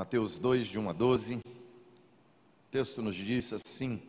[0.00, 1.34] Mateus 2, de 1 a 12.
[1.34, 1.40] O
[2.70, 4.00] texto nos diz assim: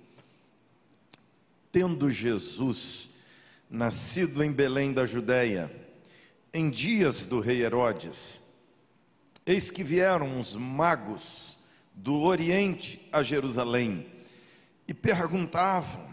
[1.69, 3.09] Tendo Jesus
[3.69, 5.69] nascido em Belém da Judéia,
[6.53, 8.41] em dias do rei Herodes,
[9.45, 11.57] eis que vieram os magos
[11.93, 14.07] do Oriente a Jerusalém
[14.87, 16.07] e perguntavam: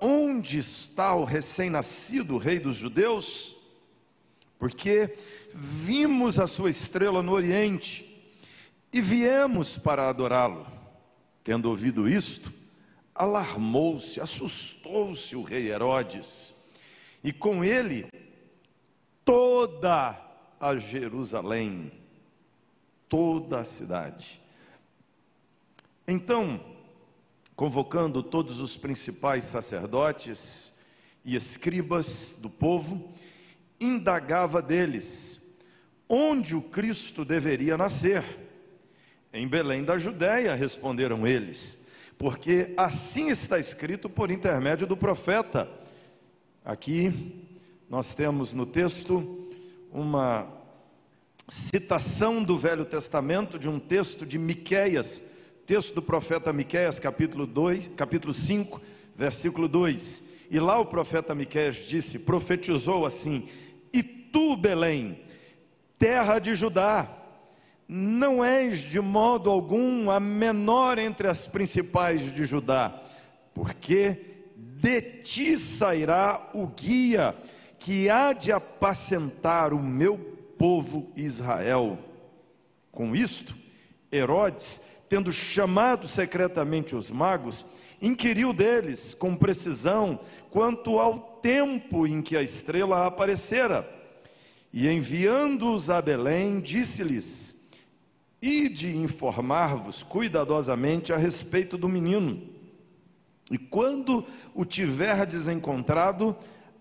[0.00, 3.54] Onde está o recém-nascido rei dos judeus?
[4.58, 5.16] Porque
[5.54, 8.09] vimos a sua estrela no Oriente
[8.92, 10.66] e viemos para adorá-lo.
[11.42, 12.52] Tendo ouvido isto,
[13.14, 16.54] alarmou-se, assustou-se o rei Herodes,
[17.22, 18.06] e com ele
[19.24, 20.18] toda
[20.58, 21.92] a Jerusalém,
[23.08, 24.40] toda a cidade.
[26.06, 26.60] Então,
[27.54, 30.72] convocando todos os principais sacerdotes
[31.24, 33.12] e escribas do povo,
[33.78, 35.40] indagava deles
[36.08, 38.49] onde o Cristo deveria nascer.
[39.32, 41.78] Em Belém da Judéia, responderam eles,
[42.18, 45.70] porque assim está escrito por intermédio do profeta.
[46.64, 47.46] Aqui
[47.88, 49.48] nós temos no texto
[49.92, 50.48] uma
[51.48, 55.22] citação do Velho Testamento de um texto de Miqueias,
[55.64, 58.82] texto do profeta Miqueias, capítulo 2, capítulo 5,
[59.14, 60.24] versículo 2.
[60.50, 63.48] E lá o profeta Miqueias disse, profetizou assim:
[63.92, 65.20] "E tu, Belém,
[65.96, 67.19] terra de Judá,
[67.92, 73.02] não és de modo algum a menor entre as principais de Judá,
[73.52, 77.34] porque de ti sairá o guia
[77.80, 80.16] que há de apacentar o meu
[80.56, 81.98] povo Israel.
[82.92, 83.56] Com isto,
[84.12, 87.66] Herodes tendo chamado secretamente os magos,
[88.00, 93.84] inquiriu deles com precisão quanto ao tempo em que a estrela aparecera.
[94.72, 97.59] E enviando-os a Belém, disse-lhes:
[98.42, 102.48] Ide informar-vos cuidadosamente a respeito do menino.
[103.50, 104.24] E quando
[104.54, 106.36] o tiverdes encontrado,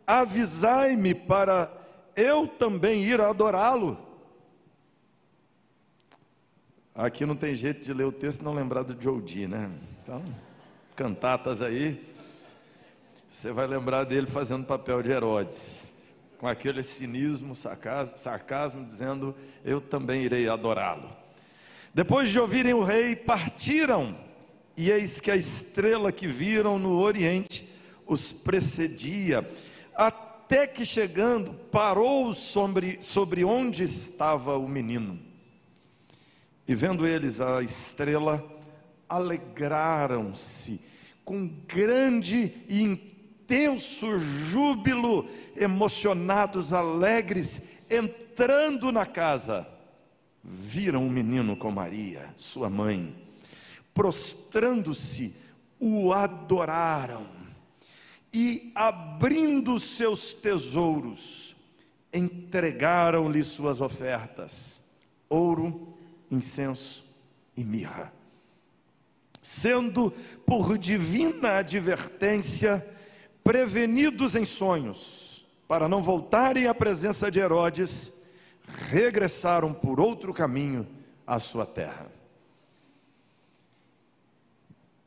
[0.06, 1.72] avisai-me para
[2.16, 3.97] eu também ir adorá-lo.
[6.94, 9.72] Aqui não tem jeito de ler o texto e não lembrar do Jody, né?
[10.03, 10.24] Então,
[10.96, 12.06] cantatas aí,
[13.30, 15.86] você vai lembrar dele fazendo papel de Herodes,
[16.38, 21.09] com aquele cinismo, sarcasmo dizendo: Eu também irei adorá-lo.
[21.94, 24.16] Depois de ouvirem o rei, partiram,
[24.78, 27.68] e eis que a estrela que viram no oriente
[28.06, 29.50] os precedia,
[29.96, 35.20] até que chegando, parou sobre, sobre onde estava o menino.
[36.68, 38.44] E vendo eles a estrela,
[39.08, 40.80] alegraram-se
[41.26, 49.68] com grande e intenso júbilo, emocionados, alegres, entrando na casa,
[50.44, 53.16] viram o menino com Maria, sua mãe,
[53.94, 55.34] prostrando-se,
[55.80, 57.26] o adoraram
[58.34, 61.56] e, abrindo seus tesouros,
[62.14, 64.82] entregaram-lhe suas ofertas:
[65.28, 65.98] ouro,
[66.30, 67.06] incenso
[67.56, 68.12] e mirra.
[69.42, 70.12] Sendo
[70.46, 72.86] por divina advertência
[73.44, 78.12] prevenidos em sonhos, para não voltarem à presença de Herodes,
[78.90, 80.88] regressaram por outro caminho
[81.25, 82.12] à sua terra.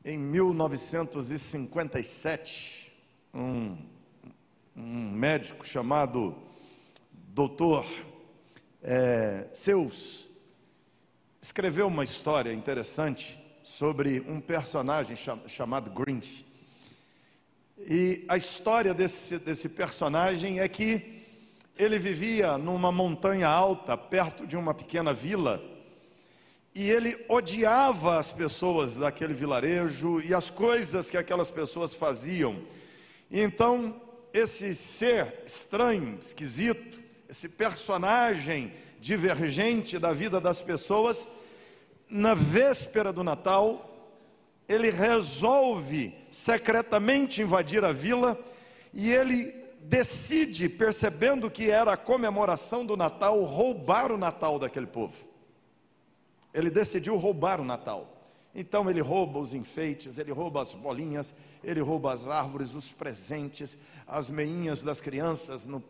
[0.05, 2.93] Em 1957,
[3.33, 3.79] um,
[4.77, 6.37] um médico chamado
[7.13, 7.87] Doutor
[8.83, 10.29] é, Seus
[11.41, 16.45] escreveu uma história interessante sobre um personagem chamado Grinch.
[17.79, 21.22] E a história desse, desse personagem é que
[21.83, 25.63] ele vivia numa montanha alta, perto de uma pequena vila,
[26.75, 32.63] e ele odiava as pessoas daquele vilarejo e as coisas que aquelas pessoas faziam.
[33.31, 34.01] E então,
[34.33, 41.29] esse ser estranho, esquisito, esse personagem divergente da vida das pessoas,
[42.09, 43.89] na véspera do Natal,
[44.69, 48.39] ele resolve secretamente invadir a vila
[48.95, 55.17] e ele decide, percebendo que era a comemoração do Natal, roubar o Natal daquele povo.
[56.55, 58.09] Ele decidiu roubar o Natal.
[58.55, 61.35] Então ele rouba os enfeites, ele rouba as bolinhas,
[61.65, 65.83] ele rouba as árvores, os presentes, as meinhas das crianças no,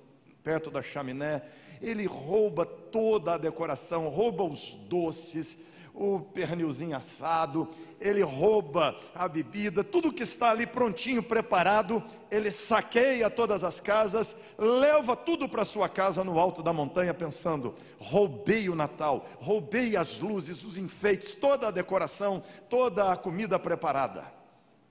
[0.43, 1.43] perto da chaminé,
[1.81, 5.59] ele rouba toda a decoração, rouba os doces,
[5.95, 7.69] o pernilzinho assado,
[8.01, 14.35] ele rouba a bebida, tudo que está ali prontinho, preparado, ele saqueia todas as casas,
[14.57, 20.19] leva tudo para sua casa no alto da montanha, pensando: roubei o Natal, roubei as
[20.19, 24.25] luzes, os enfeites, toda a decoração, toda a comida preparada.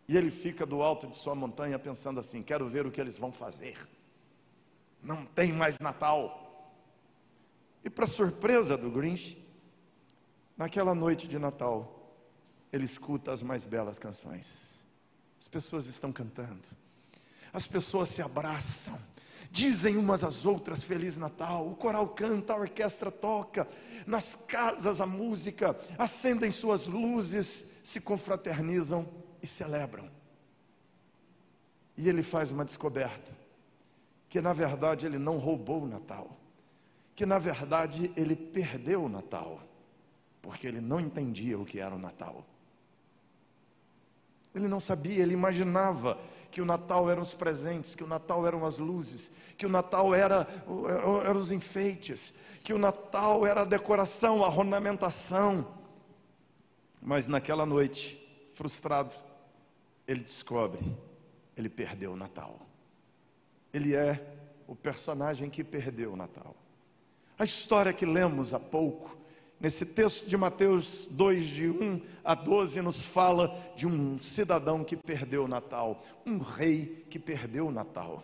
[0.08, 3.18] E ele fica do alto de sua montanha pensando assim: quero ver o que eles
[3.18, 3.78] vão fazer.
[5.02, 6.38] Não tem mais Natal.
[7.84, 9.42] E para surpresa do Grinch,
[10.62, 12.14] naquela noite de Natal,
[12.72, 14.86] ele escuta as mais belas canções.
[15.40, 16.68] As pessoas estão cantando,
[17.52, 18.96] as pessoas se abraçam,
[19.50, 23.68] dizem umas às outras Feliz Natal, o coral canta, a orquestra toca,
[24.06, 29.10] nas casas a música, acendem suas luzes, se confraternizam
[29.42, 30.12] e celebram.
[31.98, 33.32] E ele faz uma descoberta:
[34.30, 36.30] que na verdade ele não roubou o Natal,
[37.16, 39.71] que na verdade ele perdeu o Natal,
[40.42, 42.46] porque ele não entendia o que era o Natal.
[44.54, 46.20] Ele não sabia, ele imaginava
[46.52, 50.14] que o Natal eram os presentes, que o Natal eram as luzes, que o Natal
[50.14, 50.46] era,
[51.26, 52.34] eram os enfeites,
[52.64, 55.66] que o Natal era a decoração, a ornamentação.
[57.02, 58.20] Mas naquela noite,
[58.54, 59.16] frustrado,
[60.06, 60.82] ele descobre,
[61.56, 62.60] ele perdeu o Natal.
[63.74, 64.36] Ele é
[64.68, 66.56] o personagem que perdeu o Natal.
[67.40, 69.18] A história que lemos há pouco,
[69.62, 74.98] nesse texto de Mateus 2, de 1 a 12, nos fala de um cidadão que
[74.98, 78.24] perdeu o Natal, um rei que perdeu o Natal.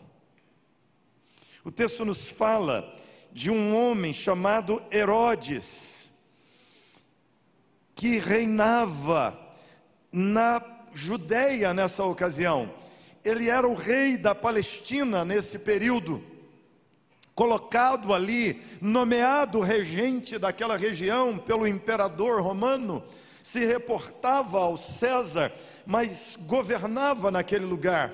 [1.63, 2.91] O texto nos fala
[3.31, 6.09] de um homem chamado Herodes,
[7.93, 9.37] que reinava
[10.11, 10.63] na
[10.93, 12.73] Judéia nessa ocasião.
[13.23, 16.23] Ele era o rei da Palestina nesse período,
[17.37, 23.03] colocado ali, nomeado regente daquela região pelo imperador romano,
[23.43, 25.53] se reportava ao César,
[25.85, 28.11] mas governava naquele lugar,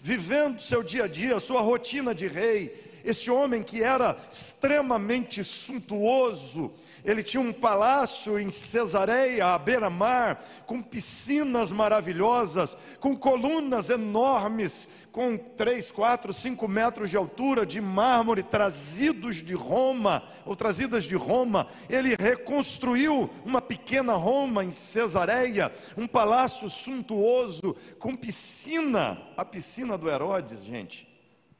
[0.00, 6.72] vivendo seu dia a dia, sua rotina de rei, esse homem que era extremamente suntuoso,
[7.04, 15.36] ele tinha um palácio em Cesareia, à beira-mar, com piscinas maravilhosas, com colunas enormes, com
[15.36, 21.68] 3, 4, 5 metros de altura, de mármore, trazidos de Roma, ou trazidas de Roma.
[21.88, 29.22] Ele reconstruiu uma pequena Roma em Cesareia, um palácio suntuoso, com piscina.
[29.36, 31.06] A piscina do Herodes, gente,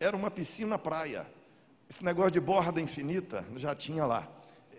[0.00, 1.33] era uma piscina praia.
[1.94, 4.26] Esse negócio de borda infinita já tinha lá.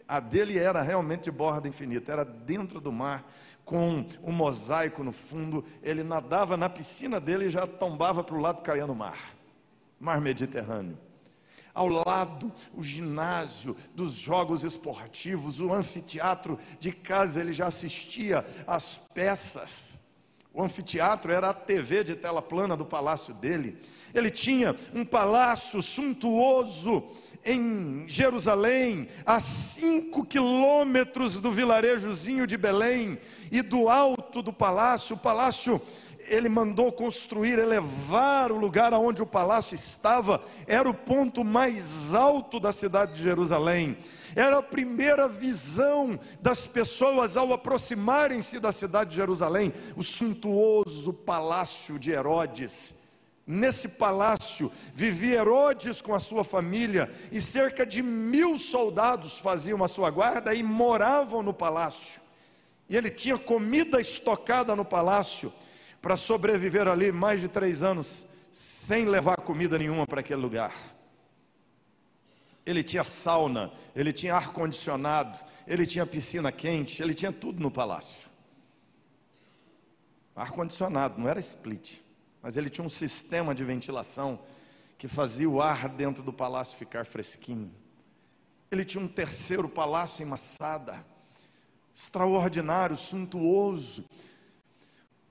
[0.06, 3.32] A dele era realmente de borda infinita, era dentro do mar,
[3.64, 5.64] com um mosaico no fundo.
[5.82, 9.34] Ele nadava na piscina dele e já tombava para o lado e caía no mar
[9.98, 10.98] mar Mediterrâneo.
[11.74, 18.98] Ao lado, o ginásio dos jogos esportivos, o anfiteatro de casa, ele já assistia às
[18.98, 19.98] peças.
[20.56, 23.78] O anfiteatro era a TV de tela plana do palácio dele.
[24.14, 27.04] Ele tinha um palácio suntuoso
[27.44, 33.20] em Jerusalém, a cinco quilômetros do vilarejozinho de Belém,
[33.52, 35.82] e do alto do palácio, o palácio
[36.28, 42.60] ele mandou construir, elevar o lugar aonde o palácio estava, era o ponto mais alto
[42.60, 43.98] da cidade de Jerusalém.
[44.36, 51.98] Era a primeira visão das pessoas ao aproximarem-se da cidade de Jerusalém, o suntuoso palácio
[51.98, 52.94] de Herodes.
[53.48, 59.88] Nesse palácio vivia Herodes com a sua família, e cerca de mil soldados faziam a
[59.88, 62.20] sua guarda e moravam no palácio.
[62.90, 65.54] E ele tinha comida estocada no palácio
[66.02, 70.95] para sobreviver ali mais de três anos, sem levar comida nenhuma para aquele lugar.
[72.66, 78.30] Ele tinha sauna, ele tinha ar-condicionado, ele tinha piscina quente, ele tinha tudo no palácio.
[80.36, 82.00] Ar-condicionado, não era split,
[82.42, 84.40] mas ele tinha um sistema de ventilação
[84.98, 87.72] que fazia o ar dentro do palácio ficar fresquinho.
[88.72, 91.06] Ele tinha um terceiro palácio em Massada,
[91.94, 94.04] extraordinário, suntuoso,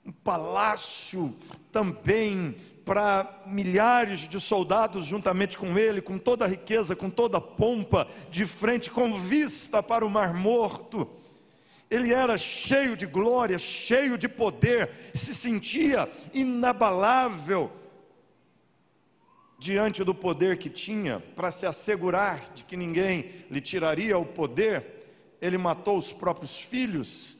[0.04, 1.34] um palácio
[1.72, 7.40] também para milhares de soldados juntamente com ele, com toda a riqueza, com toda a
[7.40, 11.08] pompa, de frente com vista para o Mar Morto.
[11.90, 17.72] Ele era cheio de glória, cheio de poder, se sentia inabalável
[19.58, 25.36] diante do poder que tinha, para se assegurar de que ninguém lhe tiraria o poder,
[25.40, 27.38] ele matou os próprios filhos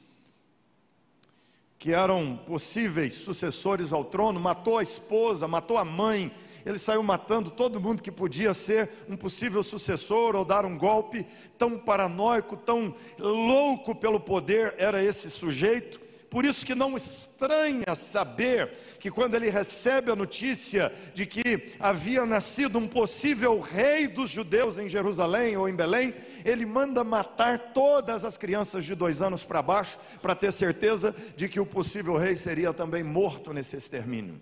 [1.84, 6.32] que eram possíveis sucessores ao trono, matou a esposa, matou a mãe,
[6.64, 11.26] ele saiu matando todo mundo que podia ser um possível sucessor ou dar um golpe.
[11.58, 16.00] Tão paranoico, tão louco pelo poder era esse sujeito.
[16.34, 22.26] Por isso que não estranha saber que quando ele recebe a notícia de que havia
[22.26, 26.12] nascido um possível rei dos judeus em Jerusalém ou em Belém,
[26.44, 31.48] ele manda matar todas as crianças de dois anos para baixo, para ter certeza de
[31.48, 34.40] que o possível rei seria também morto nesse extermínio.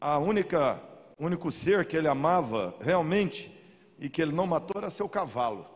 [0.00, 0.82] A única,
[1.16, 3.56] único ser que ele amava realmente
[3.96, 5.70] e que ele não matou era seu cavalo.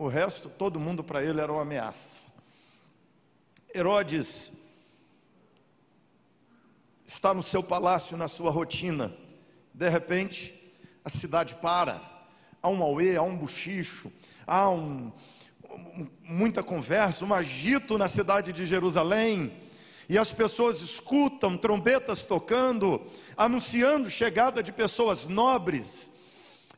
[0.00, 2.28] O resto, todo mundo para ele era uma ameaça.
[3.74, 4.52] Herodes
[7.04, 9.12] está no seu palácio, na sua rotina.
[9.74, 10.54] De repente,
[11.04, 12.00] a cidade para.
[12.62, 14.12] Há um auê, há um buchicho,
[14.46, 15.10] há um,
[16.22, 19.52] muita conversa, um agito na cidade de Jerusalém.
[20.08, 23.04] E as pessoas escutam trombetas tocando,
[23.36, 26.12] anunciando chegada de pessoas nobres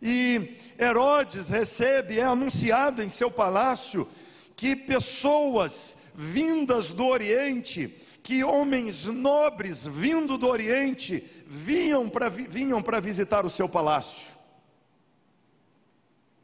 [0.03, 4.09] e Herodes recebe, é anunciado em seu palácio,
[4.57, 13.51] que pessoas vindas do Oriente, que homens nobres vindo do Oriente, vinham para visitar o
[13.51, 14.29] seu palácio.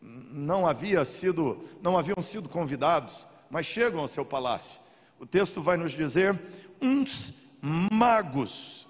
[0.03, 4.81] Não havia sido, não haviam sido convidados, mas chegam ao seu palácio.
[5.19, 6.39] O texto vai nos dizer
[6.81, 7.33] uns
[7.63, 8.87] magos.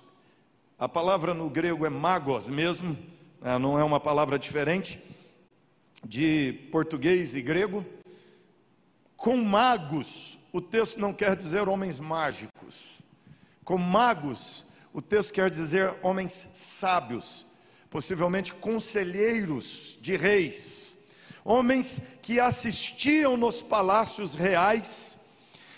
[0.78, 2.96] A palavra no grego é magos mesmo,
[3.60, 5.00] não é uma palavra diferente
[6.04, 7.86] de português e grego.
[9.16, 13.02] Com magos, o texto não quer dizer homens mágicos.
[13.64, 17.46] Com magos, o texto quer dizer homens sábios,
[17.88, 20.98] possivelmente conselheiros de reis,
[21.44, 25.16] homens que assistiam nos palácios reais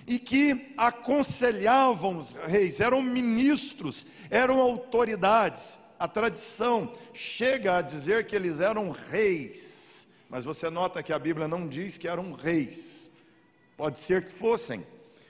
[0.07, 8.37] e que aconselhavam os reis, eram ministros, eram autoridades, a tradição chega a dizer que
[8.37, 13.11] eles eram reis, mas você nota que a Bíblia não diz que eram reis,
[13.77, 14.87] pode ser que fossem,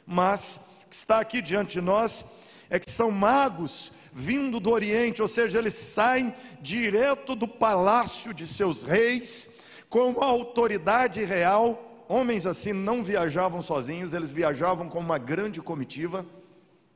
[0.07, 2.25] mas o que está aqui diante de nós
[2.69, 8.47] é que são magos vindo do Oriente, ou seja, eles saem direto do palácio de
[8.47, 9.49] seus reis,
[9.89, 12.05] com a autoridade real.
[12.09, 16.27] Homens assim não viajavam sozinhos, eles viajavam com uma grande comitiva.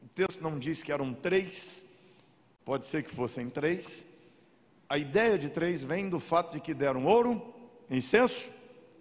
[0.02, 1.84] O texto não diz que eram três,
[2.64, 4.07] Pode ser que fossem três.
[4.88, 7.42] A ideia de três vem do fato de que deram ouro,
[7.90, 8.52] incenso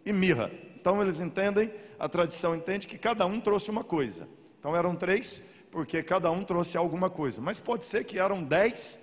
[0.05, 0.51] e mirra.
[0.75, 4.27] Então eles entendem, a tradição entende que cada um trouxe uma coisa.
[4.59, 7.39] Então eram três, porque cada um trouxe alguma coisa.
[7.39, 8.97] Mas pode ser que eram dez,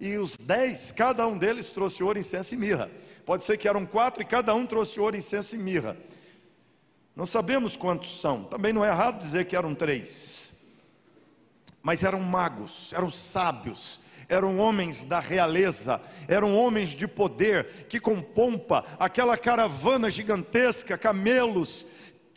[0.00, 2.90] e os dez, cada um deles trouxe ouro, incenso e mirra.
[3.24, 5.96] Pode ser que eram quatro e cada um trouxe ouro, incenso e mirra.
[7.14, 8.44] Não sabemos quantos são.
[8.44, 10.50] Também não é errado dizer que eram três
[11.82, 18.22] mas eram magos, eram sábios, eram homens da realeza, eram homens de poder, que com
[18.22, 21.84] pompa, aquela caravana gigantesca, camelos,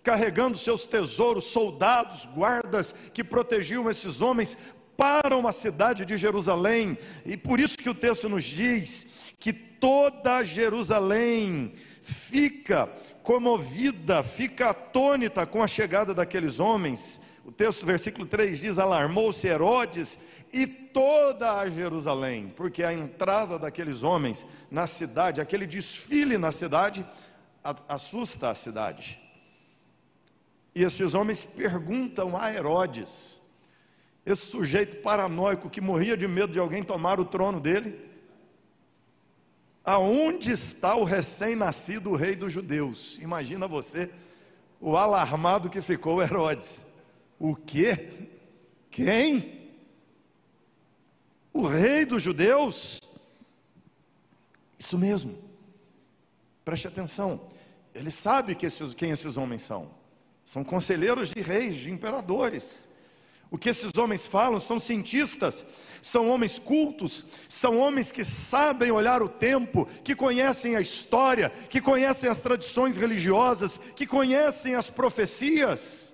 [0.02, 4.58] carregando seus tesouros, soldados, guardas que protegiam esses homens,
[4.98, 9.06] param a cidade de Jerusalém, e por isso que o texto nos diz
[9.40, 12.88] que toda Jerusalém fica
[13.24, 20.18] comovida, fica atônita com a chegada daqueles homens, o texto, versículo 3 diz: Alarmou-se Herodes
[20.52, 27.06] e toda a Jerusalém, porque a entrada daqueles homens na cidade, aquele desfile na cidade,
[27.88, 29.20] assusta a cidade.
[30.74, 33.42] E esses homens perguntam a Herodes,
[34.26, 38.10] esse sujeito paranoico que morria de medo de alguém tomar o trono dele,
[39.84, 43.20] aonde está o recém-nascido rei dos judeus?
[43.20, 44.10] Imagina você,
[44.80, 46.86] o alarmado que ficou Herodes.
[47.44, 48.08] O quê?
[48.90, 49.70] Quem?
[51.52, 53.02] O rei dos judeus?
[54.80, 55.38] Isso mesmo.
[56.64, 57.42] Preste atenção.
[57.94, 59.92] Ele sabe que esses, quem esses homens são.
[60.46, 62.88] São conselheiros de reis, de imperadores.
[63.52, 65.66] O que esses homens falam são cientistas,
[66.02, 71.82] são homens cultos, são homens que sabem olhar o tempo, que conhecem a história, que
[71.82, 76.13] conhecem as tradições religiosas, que conhecem as profecias.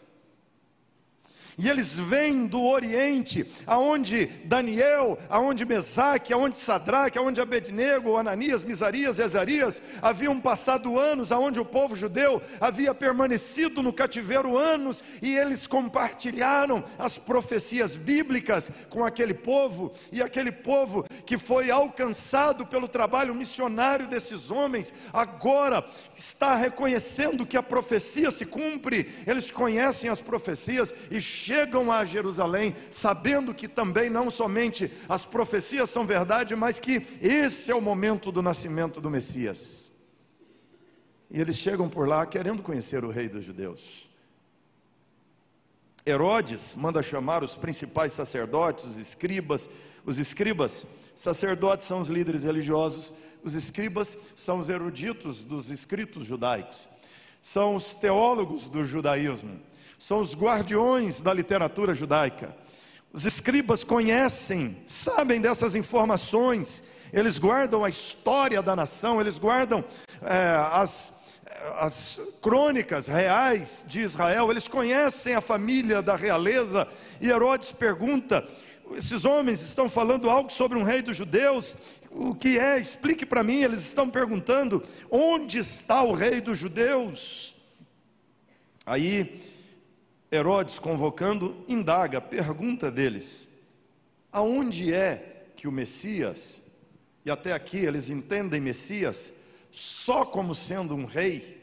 [1.61, 9.19] E eles vêm do Oriente, aonde Daniel, aonde Mesaque, aonde Sadraque, aonde Abednego, Ananias, Misarias
[9.19, 15.35] e Ezarias haviam passado anos, aonde o povo judeu havia permanecido no cativeiro anos, e
[15.35, 22.87] eles compartilharam as profecias bíblicas com aquele povo, e aquele povo que foi alcançado pelo
[22.87, 25.85] trabalho missionário desses homens, agora
[26.15, 32.75] está reconhecendo que a profecia se cumpre, eles conhecem as profecias e chegam a Jerusalém,
[32.91, 38.31] sabendo que também não somente as profecias são verdade, mas que esse é o momento
[38.31, 39.91] do nascimento do Messias.
[41.27, 44.07] E eles chegam por lá querendo conhecer o rei dos judeus.
[46.05, 49.67] Herodes manda chamar os principais sacerdotes, os escribas.
[50.05, 53.11] Os escribas, sacerdotes são os líderes religiosos,
[53.43, 56.87] os escribas são os eruditos dos escritos judaicos,
[57.41, 59.59] são os teólogos do judaísmo,
[59.99, 62.55] são os guardiões da literatura judaica.
[63.13, 66.81] Os escribas conhecem, sabem dessas informações,
[67.13, 69.83] eles guardam a história da nação, eles guardam
[70.23, 71.13] é, as
[71.77, 76.87] as crônicas reais de Israel, eles conhecem a família da realeza,
[77.19, 78.47] e Herodes pergunta:
[78.95, 81.75] esses homens estão falando algo sobre um rei dos judeus,
[82.09, 82.79] o que é?
[82.79, 83.61] Explique para mim.
[83.61, 87.55] Eles estão perguntando: onde está o rei dos judeus?
[88.85, 89.41] Aí,
[90.31, 93.47] Herodes, convocando, indaga, pergunta deles:
[94.31, 96.61] aonde é que o Messias,
[97.25, 99.33] e até aqui eles entendem Messias,
[99.71, 101.57] só como sendo um rei,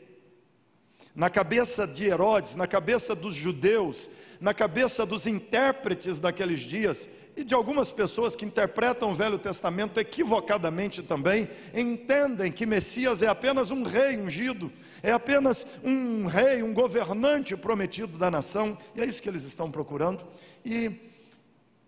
[1.14, 7.44] na cabeça de Herodes, na cabeça dos judeus, na cabeça dos intérpretes daqueles dias e
[7.44, 13.70] de algumas pessoas que interpretam o Velho Testamento equivocadamente também, entendem que Messias é apenas
[13.70, 19.22] um rei ungido, é apenas um rei, um governante prometido da nação, e é isso
[19.22, 20.24] que eles estão procurando.
[20.64, 20.90] E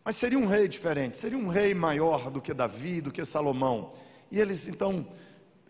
[0.05, 3.93] mas seria um rei diferente, seria um rei maior do que Davi, do que Salomão.
[4.31, 5.07] E eles então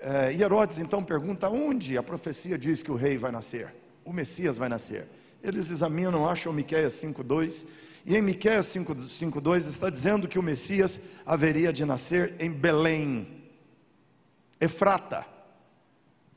[0.00, 4.12] é, e Herodes então pergunta onde a profecia diz que o rei vai nascer, o
[4.12, 5.08] Messias vai nascer.
[5.42, 7.66] Eles examinam, acham Miqueias 5:2,
[8.04, 13.44] e em Miqueias 5:2 está dizendo que o Messias haveria de nascer em Belém,
[14.60, 15.26] Efrata.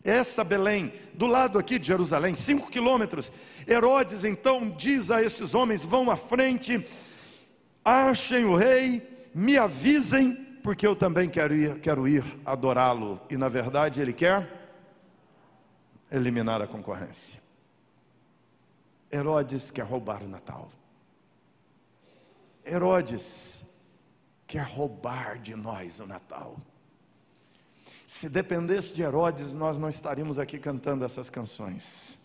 [0.04, 3.32] Essa Belém, do lado aqui de Jerusalém, cinco quilômetros.
[3.68, 6.86] Herodes então diz a esses homens: vão à frente,
[7.86, 13.20] achem o rei, me avisem porque eu também quero ir, quero ir adorá-lo.
[13.30, 14.48] E na verdade ele quer
[16.12, 17.40] eliminar a concorrência.
[19.12, 20.70] Herodes quer roubar o Natal.
[22.66, 23.66] Herodes
[24.46, 26.58] quer roubar de nós o Natal.
[28.06, 32.20] Se dependesse de Herodes, nós não estaríamos aqui cantando essas canções.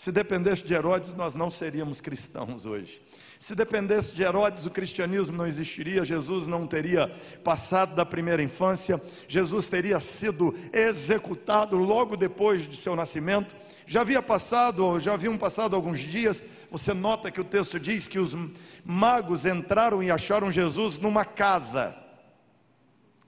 [0.00, 3.02] Se dependesse de Herodes, nós não seríamos cristãos hoje.
[3.38, 8.98] Se dependesse de Herodes, o cristianismo não existiria, Jesus não teria passado da primeira infância,
[9.28, 13.54] Jesus teria sido executado logo depois de seu nascimento.
[13.86, 18.18] Já havia passado, já haviam passado alguns dias, você nota que o texto diz que
[18.18, 18.34] os
[18.82, 21.94] magos entraram e acharam Jesus numa casa.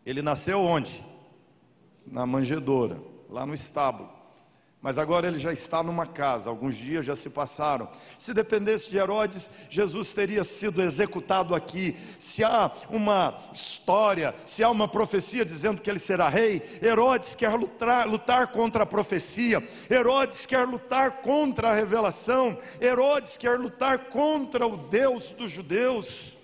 [0.06, 1.04] Ele nasceu onde?
[2.06, 4.21] Na manjedoura, lá no estábulo
[4.82, 7.88] mas agora ele já está numa casa, alguns dias já se passaram.
[8.18, 11.96] Se dependesse de Herodes, Jesus teria sido executado aqui.
[12.18, 17.54] Se há uma história, se há uma profecia dizendo que ele será rei, Herodes quer
[17.54, 24.66] lutar, lutar contra a profecia, Herodes quer lutar contra a revelação, Herodes quer lutar contra
[24.66, 26.36] o Deus dos judeus,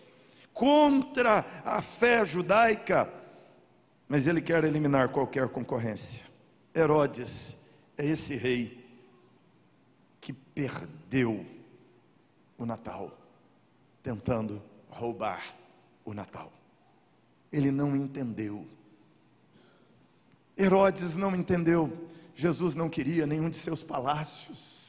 [0.55, 3.13] contra a fé judaica,
[4.09, 6.25] mas ele quer eliminar qualquer concorrência.
[6.73, 7.58] Herodes
[7.99, 8.87] é esse rei
[10.21, 11.45] que perdeu
[12.57, 13.19] o Natal,
[14.03, 15.55] tentando roubar
[16.05, 16.53] o Natal.
[17.53, 18.67] Ele não entendeu.
[20.57, 22.09] Herodes não entendeu.
[22.35, 24.88] Jesus não queria nenhum de seus palácios.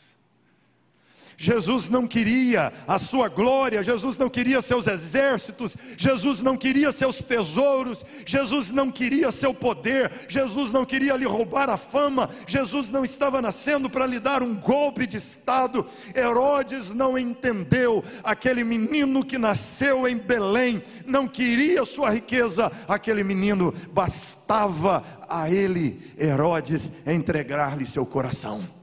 [1.42, 7.22] Jesus não queria a sua glória, Jesus não queria seus exércitos, Jesus não queria seus
[7.22, 13.06] tesouros, Jesus não queria seu poder, Jesus não queria lhe roubar a fama, Jesus não
[13.06, 15.86] estava nascendo para lhe dar um golpe de Estado.
[16.14, 23.74] Herodes não entendeu aquele menino que nasceu em Belém, não queria sua riqueza, aquele menino
[23.94, 28.79] bastava a ele, Herodes, entregar-lhe seu coração.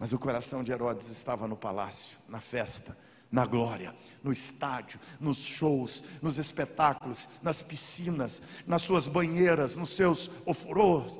[0.00, 2.96] Mas o coração de Herodes estava no palácio, na festa,
[3.30, 10.30] na glória, no estádio, nos shows, nos espetáculos, nas piscinas, nas suas banheiras, nos seus
[10.46, 11.18] ofurôs.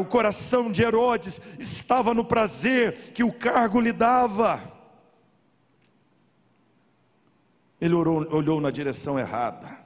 [0.00, 4.72] o coração de Herodes estava no prazer que o cargo lhe dava.
[7.80, 9.76] Ele orou, olhou na direção errada.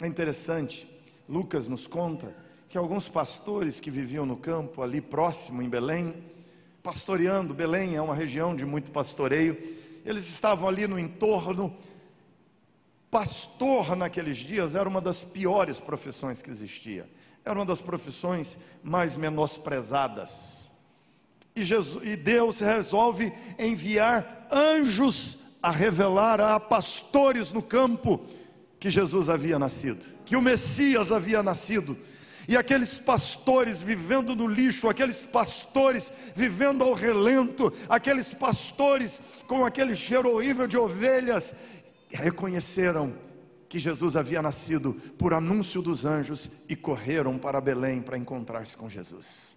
[0.00, 0.88] É interessante,
[1.28, 2.34] Lucas nos conta
[2.70, 6.14] que alguns pastores que viviam no campo ali próximo em Belém,
[6.88, 7.52] pastoreando.
[7.52, 9.58] Belém é uma região de muito pastoreio.
[10.06, 11.76] Eles estavam ali no entorno.
[13.10, 17.06] Pastor naqueles dias era uma das piores profissões que existia.
[17.44, 20.70] Era uma das profissões mais menosprezadas.
[21.54, 28.24] e, Jesus, e Deus resolve enviar anjos a revelar a pastores no campo
[28.80, 31.98] que Jesus havia nascido, que o Messias havia nascido.
[32.48, 39.94] E aqueles pastores vivendo no lixo, aqueles pastores vivendo ao relento, aqueles pastores com aquele
[39.94, 41.54] cheiro horrível de ovelhas,
[42.08, 43.12] reconheceram
[43.68, 48.88] que Jesus havia nascido por anúncio dos anjos e correram para Belém para encontrar-se com
[48.88, 49.54] Jesus.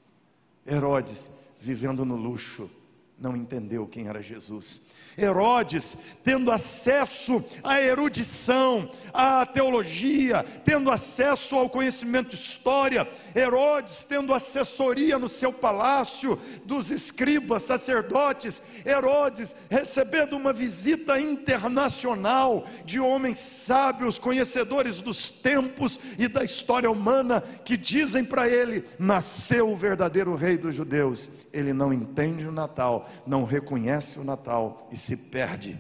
[0.68, 2.70] Herodes, vivendo no luxo,
[3.18, 4.82] não entendeu quem era Jesus.
[5.18, 14.34] Herodes, tendo acesso à erudição, à teologia, tendo acesso ao conhecimento de história, Herodes, tendo
[14.34, 24.20] assessoria no seu palácio dos escribas, sacerdotes, Herodes, recebendo uma visita internacional de homens sábios,
[24.20, 30.58] conhecedores dos tempos e da história humana, que dizem para ele: nasceu o verdadeiro rei
[30.58, 31.30] dos judeus.
[31.52, 35.80] Ele não entende o Natal, não reconhece o Natal e se perde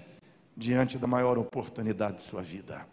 [0.57, 2.85] diante da maior oportunidade de sua vida.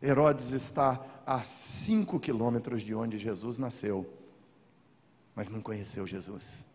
[0.00, 4.06] Herodes está a cinco quilômetros de onde Jesus nasceu,
[5.34, 6.66] mas não conheceu Jesus.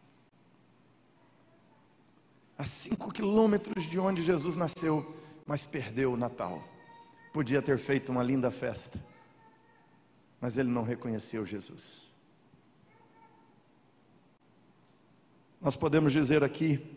[2.57, 6.63] A cinco quilômetros de onde Jesus nasceu, mas perdeu o Natal.
[7.31, 8.99] Podia ter feito uma linda festa,
[10.41, 12.15] mas ele não reconheceu Jesus.
[15.61, 16.96] Nós podemos dizer aqui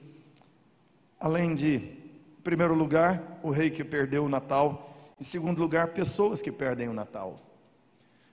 [1.20, 6.40] Além de, em primeiro lugar, o rei que perdeu o Natal, em segundo lugar, pessoas
[6.40, 7.38] que perdem o Natal.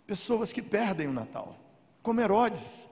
[0.05, 1.57] Pessoas que perdem o Natal,
[2.01, 2.89] como Herodes.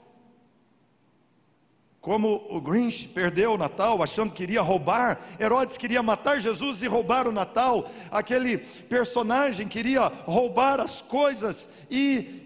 [2.01, 6.88] Como o Grinch perdeu o Natal, achando que iria roubar, Herodes queria matar Jesus e
[6.88, 7.89] roubar o Natal.
[8.12, 12.43] Aquele personagem queria roubar as coisas e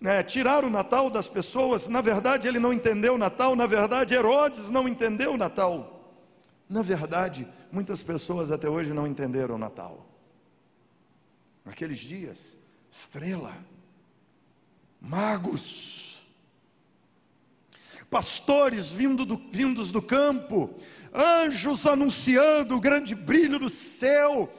[0.00, 1.88] né, tirar o Natal das pessoas.
[1.88, 5.97] Na verdade, ele não entendeu o Natal, na verdade, Herodes não entendeu o Natal.
[6.68, 10.06] Na verdade, muitas pessoas até hoje não entenderam o Natal.
[11.64, 12.56] Naqueles dias,
[12.90, 13.56] estrela,
[15.00, 16.26] magos,
[18.10, 20.74] pastores vindo do, vindos do campo,
[21.14, 24.52] anjos anunciando o grande brilho do céu,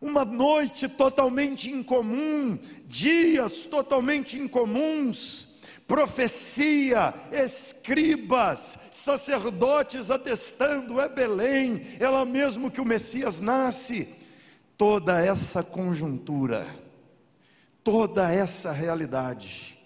[0.00, 5.45] uma noite totalmente incomum, dias totalmente incomuns,
[5.86, 14.08] profecia, escribas, sacerdotes atestando, é Belém, é lá mesmo que o Messias nasce.
[14.76, 16.66] Toda essa conjuntura,
[17.82, 19.78] toda essa realidade.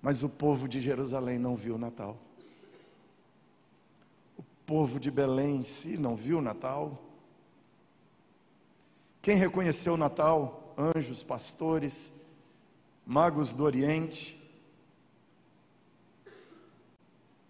[0.00, 2.16] Mas o povo de Jerusalém não viu o Natal.
[4.38, 6.98] O povo de Belém em si não viu o Natal.
[9.20, 10.74] Quem reconheceu o Natal?
[10.78, 12.10] Anjos, pastores,
[13.10, 14.40] magos do Oriente,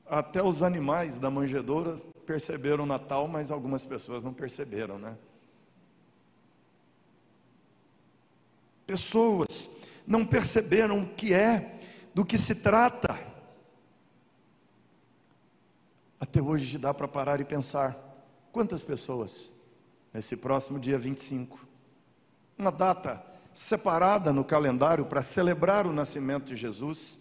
[0.07, 5.19] até os animais da manjedoura perceberam o Natal, mas algumas pessoas não perceberam, né?
[8.87, 9.69] Pessoas
[10.07, 11.79] não perceberam o que é,
[12.15, 13.21] do que se trata.
[16.19, 17.99] Até hoje dá para parar e pensar:
[18.51, 19.53] quantas pessoas
[20.11, 21.69] nesse próximo dia 25?
[22.57, 27.21] Uma data separada no calendário para celebrar o nascimento de Jesus.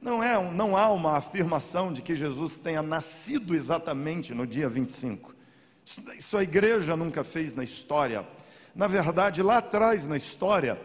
[0.00, 5.34] Não, é, não há uma afirmação de que Jesus tenha nascido exatamente no dia 25.
[6.16, 8.26] Isso, a igreja nunca fez na história.
[8.74, 10.80] Na verdade, lá atrás na história,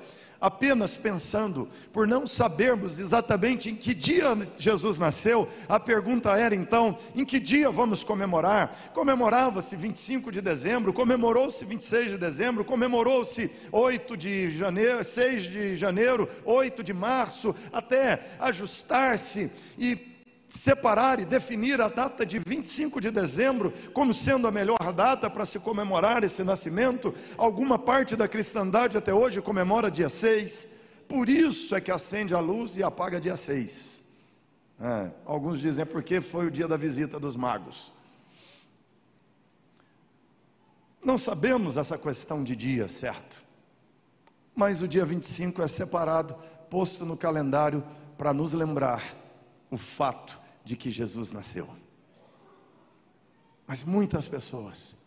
[0.46, 7.00] apenas pensando, por não sabermos exatamente em que dia Jesus nasceu, a pergunta era então:
[7.16, 8.92] em que dia vamos comemorar?
[8.94, 16.30] Comemorava-se 25 de dezembro, comemorou-se 26 de dezembro, comemorou-se 8 de janeiro, 6 de janeiro,
[16.46, 20.15] 8 de março, até ajustar-se e
[20.56, 25.46] separar e definir a data de 25 de dezembro como sendo a melhor data para
[25.46, 27.14] se comemorar esse nascimento.
[27.38, 30.68] Alguma parte da cristandade até hoje comemora dia 6.
[31.08, 34.04] Por isso é que acende a luz e apaga dia 6.
[34.80, 37.94] É, alguns dizem é porque foi o dia da visita dos magos.
[41.04, 43.44] Não sabemos essa questão de dia, certo?
[44.56, 46.36] Mas o dia 25 é separado,
[46.70, 47.84] posto no calendário
[48.18, 49.04] para nos lembrar
[49.70, 51.70] o fato de que Jesus nasceu.
[53.68, 54.98] Mas muitas pessoas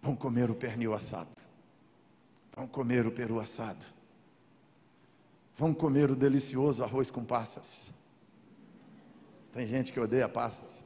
[0.00, 1.42] vão comer o pernil assado,
[2.54, 3.84] vão comer o peru assado,
[5.56, 7.92] vão comer o delicioso arroz com passas.
[9.52, 10.84] Tem gente que odeia passas.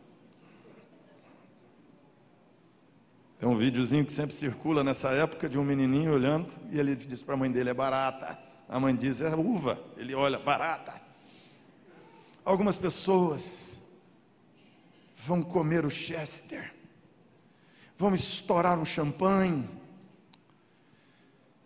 [3.38, 7.22] Tem um videozinho que sempre circula nessa época de um menininho olhando e ele diz
[7.22, 8.38] para a mãe dele: é barata.
[8.68, 9.82] A mãe diz: é uva.
[9.96, 11.00] Ele olha: barata.
[12.44, 13.79] Algumas pessoas
[15.22, 16.72] vão comer o Chester,
[17.96, 19.68] vão estourar um champanhe,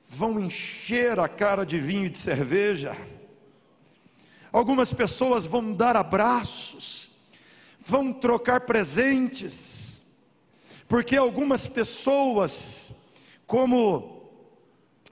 [0.08, 2.96] vão encher a cara de vinho e de cerveja.
[4.52, 7.10] Algumas pessoas vão dar abraços,
[7.78, 10.02] vão trocar presentes,
[10.88, 12.92] porque algumas pessoas,
[13.46, 14.30] como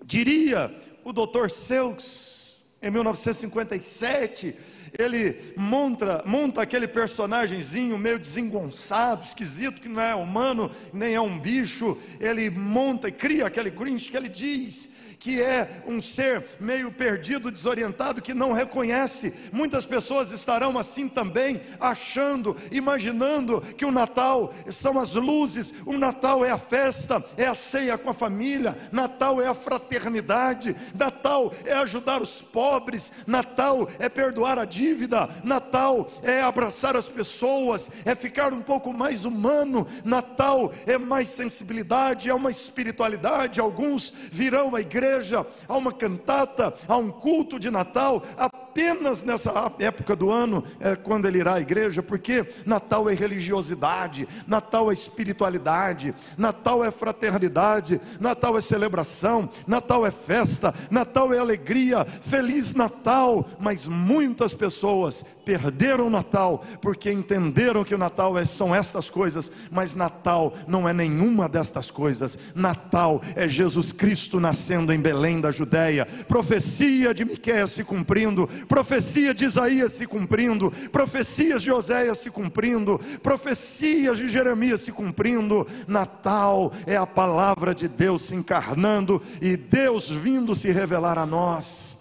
[0.05, 0.75] diria
[1.05, 1.49] o Dr.
[1.49, 4.57] Seuss, em 1957,
[4.99, 11.39] ele monta, monta aquele personagemzinho meio desengonçado, esquisito, que não é humano, nem é um
[11.39, 14.91] bicho, ele monta e cria aquele Grinch que ele diz
[15.23, 19.33] que é um ser meio perdido, desorientado, que não reconhece.
[19.53, 26.45] Muitas pessoas estarão assim também, achando, imaginando que o Natal são as luzes, o Natal
[26.45, 31.73] é a festa, é a ceia com a família, Natal é a fraternidade, Natal é
[31.75, 38.53] ajudar os pobres, Natal é perdoar a dívida, Natal é abraçar as pessoas, é ficar
[38.53, 43.61] um pouco mais humano, Natal é mais sensibilidade, é uma espiritualidade.
[43.61, 49.71] Alguns virão à igreja igreja, a uma cantata, a um culto de Natal, apenas nessa
[49.79, 54.95] época do ano, é quando ele irá à igreja, porque Natal é religiosidade, Natal é
[54.95, 63.47] espiritualidade, Natal é fraternidade, Natal é celebração, Natal é festa, Natal é alegria, feliz Natal,
[63.59, 69.51] mas muitas pessoas perderam o Natal porque entenderam que o Natal é, são estas coisas,
[69.71, 72.39] mas Natal não é nenhuma destas coisas.
[72.55, 79.35] Natal é Jesus Cristo nascendo em Belém da Judéia, profecia de Miqueias se cumprindo, profecia
[79.35, 85.67] de Isaías se cumprindo, profecias de Oséias se cumprindo, profecias de Jeremias se cumprindo.
[85.87, 91.99] Natal é a palavra de Deus se encarnando e Deus vindo se revelar a nós.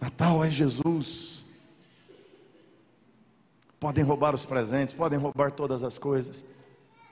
[0.00, 1.36] Natal é Jesus
[3.78, 6.44] Podem roubar os presentes, podem roubar todas as coisas,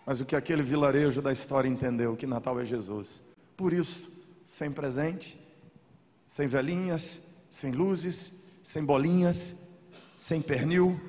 [0.06, 3.22] mas o que aquele vilarejo da história entendeu, que Natal é Jesus.
[3.56, 4.10] Por isso,
[4.46, 5.40] sem presente,
[6.26, 9.54] sem velhinhas, sem luzes, sem bolinhas,
[10.16, 11.00] sem pernil,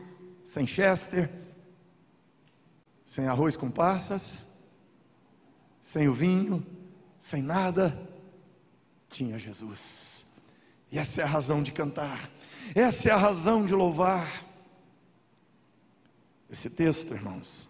[0.44, 1.30] sem chester,
[3.04, 4.44] sem arroz com passas,
[5.82, 6.66] sem o vinho,
[7.20, 7.98] sem nada,
[9.10, 10.26] tinha Jesus.
[10.92, 12.30] E essa é a razão de cantar,
[12.74, 14.46] essa é a razão de louvar.
[16.50, 17.70] Esse texto, irmãos,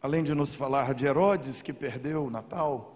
[0.00, 2.95] além de nos falar de Herodes que perdeu o Natal,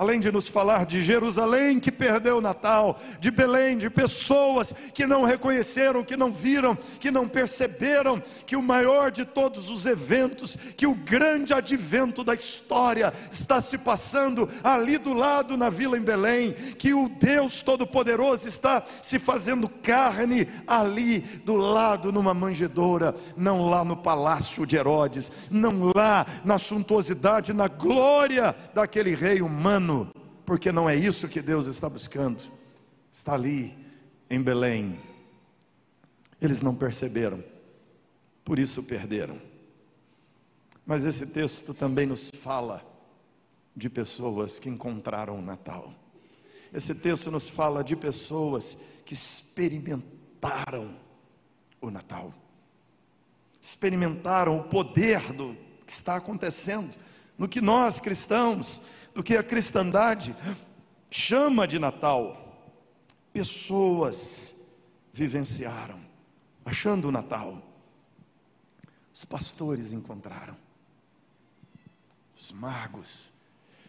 [0.00, 5.06] além de nos falar de Jerusalém que perdeu o Natal, de Belém, de pessoas que
[5.06, 10.56] não reconheceram, que não viram, que não perceberam que o maior de todos os eventos,
[10.74, 16.02] que o grande advento da história está se passando ali do lado na vila em
[16.02, 23.68] Belém, que o Deus Todo-Poderoso está se fazendo carne ali do lado numa manjedoura, não
[23.68, 29.89] lá no palácio de Herodes, não lá na suntuosidade, na glória daquele rei humano
[30.44, 32.42] porque não é isso que Deus está buscando.
[33.10, 33.76] Está ali
[34.28, 34.98] em Belém.
[36.40, 37.44] Eles não perceberam,
[38.44, 39.40] por isso perderam.
[40.86, 42.84] Mas esse texto também nos fala
[43.76, 45.92] de pessoas que encontraram o Natal.
[46.72, 50.94] Esse texto nos fala de pessoas que experimentaram
[51.80, 52.32] o Natal,
[53.60, 56.96] experimentaram o poder do que está acontecendo,
[57.36, 58.80] no que nós cristãos
[59.14, 60.34] do que a cristandade
[61.10, 62.36] chama de Natal.
[63.32, 64.54] Pessoas
[65.12, 66.00] vivenciaram,
[66.64, 67.62] achando o Natal.
[69.12, 70.56] Os pastores encontraram,
[72.34, 73.32] os magos,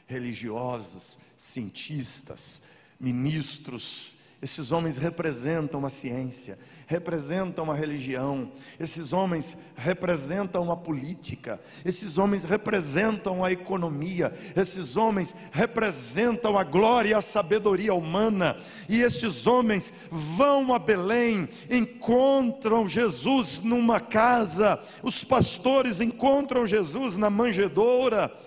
[0.08, 2.62] religiosos, cientistas,
[3.00, 6.58] ministros, esses homens representam a ciência,
[6.92, 15.34] representam a religião, esses homens representam a política, esses homens representam a economia, esses homens
[15.54, 18.58] representam a glória e a sabedoria humana,
[18.90, 27.30] e estes homens vão a Belém, encontram Jesus numa casa, os pastores encontram Jesus na
[27.30, 28.38] manjedoura.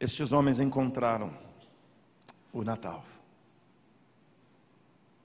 [0.00, 1.30] Estes homens encontraram
[2.50, 3.04] o Natal.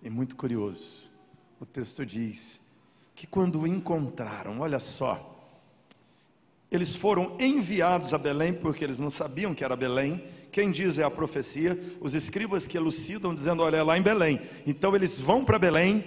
[0.02, 1.10] E muito curioso,
[1.60, 2.62] o texto diz
[3.16, 5.36] que quando o encontraram, olha só,
[6.72, 10.24] eles foram enviados a Belém, porque eles não sabiam que era Belém.
[10.52, 14.42] Quem diz é a profecia, os escribas que elucidam, dizendo: Olha, é lá em Belém.
[14.66, 16.04] Então eles vão para Belém,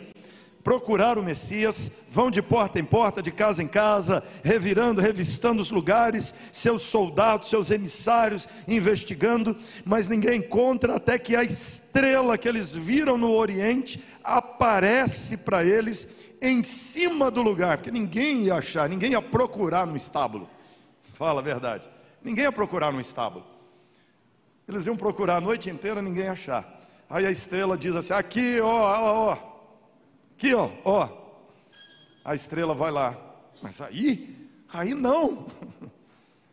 [0.63, 5.71] procurar o Messias, vão de porta em porta, de casa em casa, revirando, revistando os
[5.71, 12.73] lugares, seus soldados, seus emissários, investigando, mas ninguém encontra até que a estrela que eles
[12.73, 16.07] viram no Oriente aparece para eles
[16.43, 20.49] em cima do lugar, porque ninguém ia achar, ninguém ia procurar no estábulo.
[21.15, 21.89] Fala a verdade.
[22.23, 23.45] Ninguém ia procurar no estábulo.
[24.69, 26.81] Eles iam procurar a noite inteira, ninguém ia achar.
[27.09, 29.50] Aí a estrela diz assim: aqui, ó, ó, ó,
[30.41, 31.09] aqui, ó, ó.
[32.25, 33.15] A estrela vai lá.
[33.63, 35.47] Mas aí, aí não.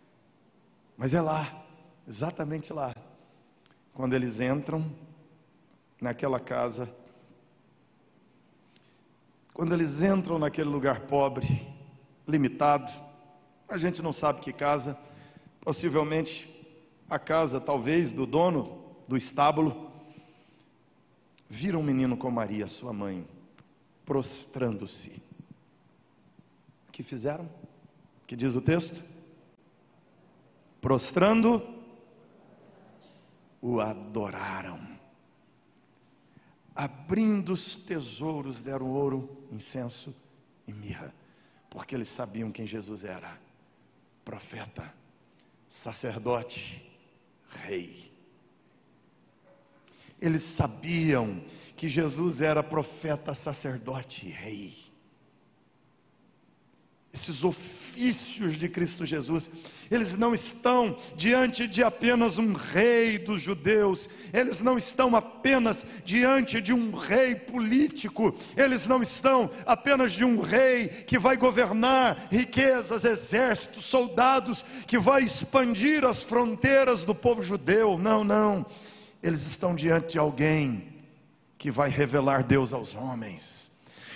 [0.97, 1.63] Mas é lá,
[2.05, 2.93] exatamente lá.
[3.93, 4.91] Quando eles entram
[6.01, 6.93] naquela casa,
[9.53, 11.65] quando eles entram naquele lugar pobre,
[12.27, 12.91] limitado,
[13.69, 14.97] a gente não sabe que casa,
[15.61, 16.53] possivelmente
[17.09, 19.91] a casa, talvez, do dono do estábulo,
[21.49, 23.25] viram um menino com Maria, sua mãe,
[24.07, 25.21] prostrando-se.
[26.87, 27.43] O que fizeram?
[28.23, 29.03] O que diz o texto?
[30.79, 31.61] Prostrando,
[33.61, 34.79] o adoraram.
[36.73, 40.15] Abrindo os tesouros, deram ouro, incenso
[40.65, 41.13] e mirra,
[41.69, 43.37] porque eles sabiam quem Jesus era:
[44.23, 44.93] profeta,
[45.67, 46.89] sacerdote,
[47.65, 48.06] rei.
[50.19, 51.41] Eles sabiam
[51.75, 54.73] que Jesus era profeta, sacerdote e rei.
[57.13, 59.49] Esses ofícios de Cristo Jesus,
[59.89, 66.61] eles não estão diante de apenas um rei dos judeus, eles não estão apenas diante
[66.61, 73.03] de um rei político, eles não estão apenas de um rei que vai governar riquezas,
[73.03, 77.97] exércitos, soldados, que vai expandir as fronteiras do povo judeu.
[77.97, 78.65] Não, não
[79.21, 80.95] eles estão diante de alguém
[81.57, 83.71] que vai revelar Deus aos homens.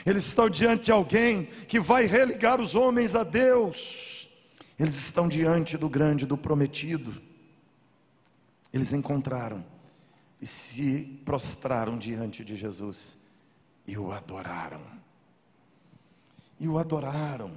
[0.06, 4.30] Eles estão diante de alguém que vai religar os homens a Deus.
[4.80, 7.22] Eles estão diante do grande, do prometido.
[8.74, 9.64] Eles encontraram
[10.42, 13.18] e se prostraram diante de Jesus
[13.86, 14.82] e o adoraram.
[16.60, 17.52] E o adoraram.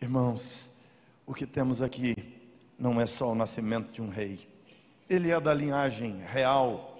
[0.00, 0.72] Irmãos,
[1.26, 2.37] o que temos aqui
[2.78, 4.46] não é só o nascimento de um rei,
[5.10, 6.98] ele é da linhagem real,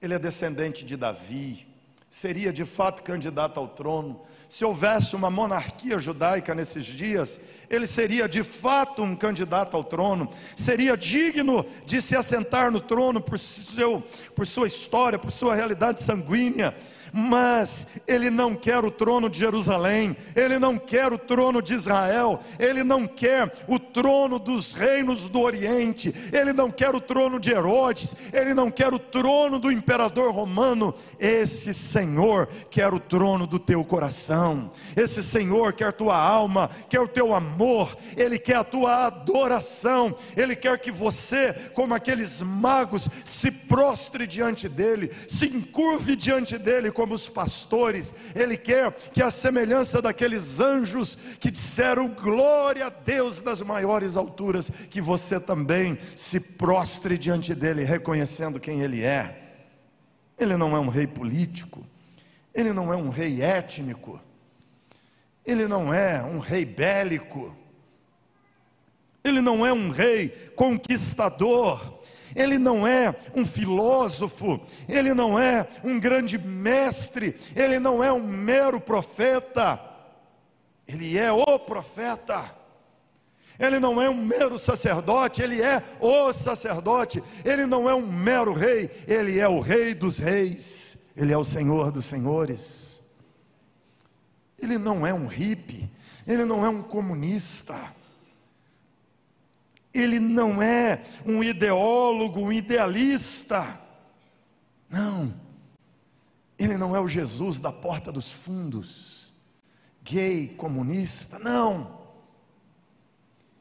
[0.00, 1.66] ele é descendente de Davi,
[2.08, 4.20] seria de fato candidato ao trono.
[4.48, 10.30] Se houvesse uma monarquia judaica nesses dias, ele seria de fato um candidato ao trono,
[10.54, 14.02] seria digno de se assentar no trono por, seu,
[14.36, 16.74] por sua história, por sua realidade sanguínea
[17.16, 22.40] mas ele não quer o trono de Jerusalém, ele não quer o trono de Israel,
[22.58, 27.50] ele não quer o trono dos reinos do Oriente, ele não quer o trono de
[27.50, 30.94] Herodes, ele não quer o trono do imperador romano.
[31.18, 37.08] Esse Senhor quer o trono do teu coração, esse Senhor quer tua alma, quer o
[37.08, 43.50] teu amor, ele quer a tua adoração, ele quer que você, como aqueles magos, se
[43.50, 49.30] prostre diante dele, se encurve diante dele, como como os pastores, Ele quer que a
[49.30, 56.40] semelhança daqueles anjos que disseram glória a Deus das maiores alturas, que você também se
[56.40, 59.40] prostre diante dEle, reconhecendo quem Ele é.
[60.36, 61.86] Ele não é um rei político,
[62.52, 64.20] Ele não é um rei étnico,
[65.44, 67.56] Ele não é um rei bélico,
[69.22, 71.95] Ele não é um rei conquistador,
[72.36, 78.20] ele não é um filósofo, ele não é um grande mestre, ele não é um
[78.20, 79.80] mero profeta,
[80.86, 82.54] ele é o profeta.
[83.58, 87.24] Ele não é um mero sacerdote, ele é o sacerdote.
[87.42, 90.98] Ele não é um mero rei, ele é o rei dos reis.
[91.16, 93.02] Ele é o senhor dos senhores.
[94.58, 95.90] Ele não é um hippie,
[96.26, 97.78] ele não é um comunista
[99.98, 103.80] ele não é um ideólogo, um idealista.
[104.88, 105.34] Não,
[106.58, 109.34] ele não é o Jesus da porta dos fundos,
[110.02, 111.95] gay, comunista, não.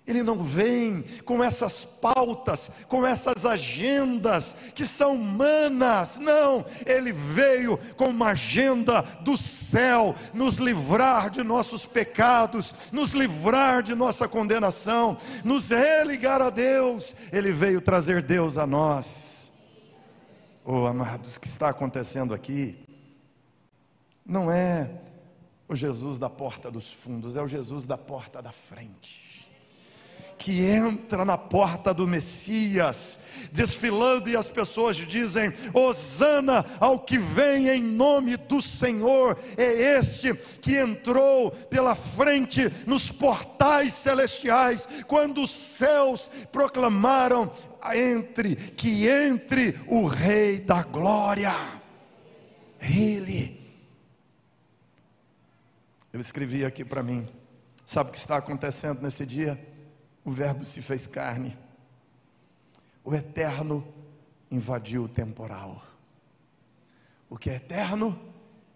[0.07, 7.77] Ele não vem com essas pautas, com essas agendas que são humanas, não, ele veio
[7.95, 15.17] com uma agenda do céu, nos livrar de nossos pecados, nos livrar de nossa condenação,
[15.43, 19.51] nos religar a Deus, ele veio trazer Deus a nós.
[20.63, 22.77] Oh, amados, o que está acontecendo aqui
[24.23, 24.87] não é
[25.67, 29.34] o Jesus da porta dos fundos, é o Jesus da porta da frente
[30.37, 33.19] que entra na porta do Messias,
[33.51, 40.33] desfilando, e as pessoas dizem: Hosana ao que vem em nome do Senhor, é este
[40.61, 47.51] que entrou pela frente nos portais celestiais, quando os céus proclamaram:
[47.93, 51.55] entre, que entre o Rei da Glória,
[52.81, 53.61] Ele
[56.11, 57.27] Eu escrevi aqui para mim.
[57.85, 59.74] Sabe o que está acontecendo nesse dia?
[60.25, 61.55] O Verbo se fez carne.
[63.03, 63.87] O eterno
[64.49, 65.85] invadiu o temporal.
[67.29, 68.19] O que é eterno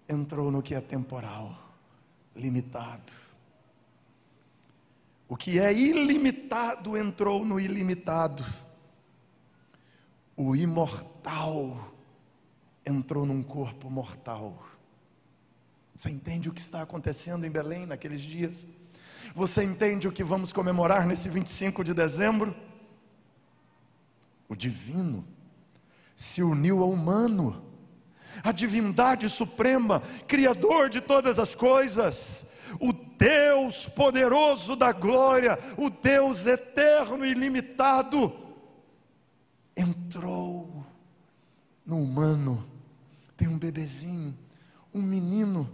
[0.07, 1.57] entrou no que é temporal,
[2.35, 3.11] limitado.
[5.27, 8.45] O que é ilimitado entrou no ilimitado.
[10.37, 11.93] O imortal
[12.85, 14.67] entrou num corpo mortal.
[15.95, 18.67] Você entende o que está acontecendo em Belém naqueles dias?
[19.35, 22.55] Você entende o que vamos comemorar nesse 25 de dezembro?
[24.47, 25.25] O divino
[26.15, 27.63] se uniu ao humano,
[28.43, 32.45] a divindade suprema, Criador de todas as coisas,
[32.79, 38.33] o Deus poderoso da glória, o Deus eterno e ilimitado,
[39.75, 40.85] entrou
[41.85, 42.65] no humano.
[43.37, 44.37] Tem um bebezinho,
[44.93, 45.69] um menino,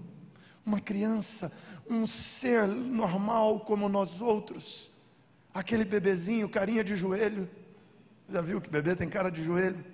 [0.66, 1.52] uma criança,
[1.90, 4.90] um ser normal como nós outros.
[5.54, 7.50] Aquele bebezinho, carinha de joelho.
[8.28, 9.86] Já viu que bebê tem cara de joelho?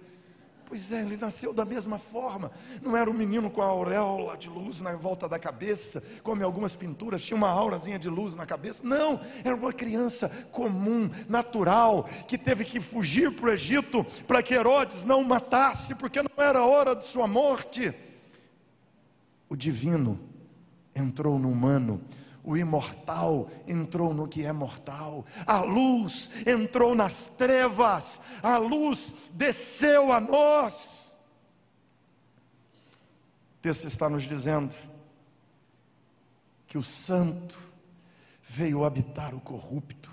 [0.66, 2.50] Pois é, ele nasceu da mesma forma.
[2.82, 6.46] Não era um menino com a auréola de luz na volta da cabeça, como em
[6.46, 8.82] algumas pinturas tinha uma aurazinha de luz na cabeça.
[8.82, 14.54] Não, era uma criança comum, natural, que teve que fugir para o Egito para que
[14.54, 17.94] Herodes não o matasse, porque não era hora de sua morte.
[19.50, 20.31] O divino
[20.96, 22.02] entrou no humano
[22.44, 30.12] o imortal entrou no que é mortal, a luz entrou nas trevas, a luz desceu
[30.12, 31.16] a nós.
[33.58, 34.74] O texto está nos dizendo
[36.66, 37.60] que o santo
[38.42, 40.12] veio habitar o corrupto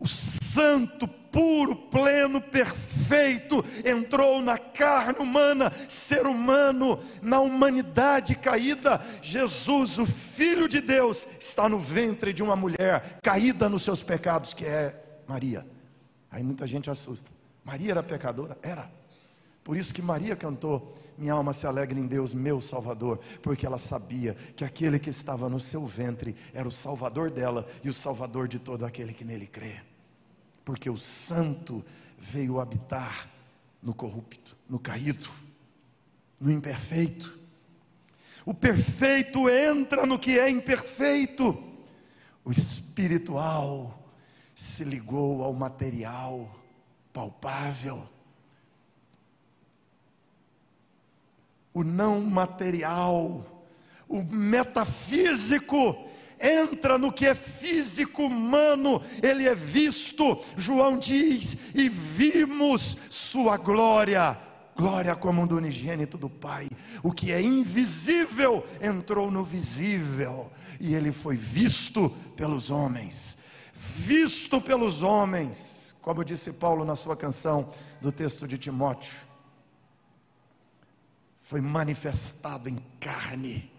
[0.00, 9.00] o santo, puro, pleno, perfeito, entrou na carne humana, ser humano, na humanidade caída.
[9.20, 14.54] Jesus, o Filho de Deus, está no ventre de uma mulher caída nos seus pecados,
[14.54, 15.66] que é Maria.
[16.30, 17.30] Aí muita gente assusta.
[17.62, 18.56] Maria era pecadora?
[18.62, 18.90] Era.
[19.62, 23.78] Por isso que Maria cantou: Minha alma se alegra em Deus, meu Salvador, porque ela
[23.78, 28.48] sabia que aquele que estava no seu ventre era o Salvador dela e o Salvador
[28.48, 29.89] de todo aquele que nele crê
[30.70, 31.84] porque o santo
[32.16, 33.28] veio habitar
[33.82, 35.28] no corrupto, no caído,
[36.40, 37.36] no imperfeito.
[38.46, 41.60] O perfeito entra no que é imperfeito.
[42.44, 44.00] O espiritual
[44.54, 46.48] se ligou ao material
[47.12, 48.08] palpável.
[51.74, 53.44] O não material,
[54.08, 56.08] o metafísico
[56.40, 64.38] entra no que é físico humano, ele é visto, João diz, e vimos sua glória.
[64.74, 66.68] Glória como do unigênito do Pai.
[67.02, 73.36] O que é invisível entrou no visível, e ele foi visto pelos homens.
[73.74, 77.70] Visto pelos homens, como disse Paulo na sua canção
[78.00, 79.12] do texto de Timóteo.
[81.42, 83.69] Foi manifestado em carne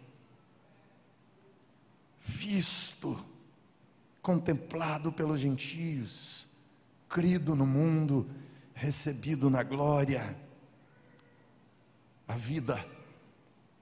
[2.26, 3.24] visto,
[4.22, 6.48] contemplado pelos gentios,
[7.10, 8.30] crido no mundo,
[8.74, 10.36] recebido na glória.
[12.28, 12.86] A vida